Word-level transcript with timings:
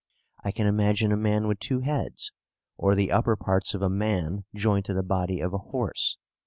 I 0.43 0.49
can 0.49 0.65
imagine 0.65 1.11
a 1.11 1.15
man 1.15 1.47
with 1.47 1.59
two 1.59 1.81
heads, 1.81 2.31
or 2.75 2.95
the 2.95 3.11
upper 3.11 3.35
parts 3.35 3.75
of 3.75 3.83
a 3.83 3.87
man 3.91 4.45
joined 4.55 4.85
to 4.85 4.95
the 4.95 5.03
body 5.03 5.39
of 5.39 5.53
a 5.53 5.59
horse. 5.59 6.17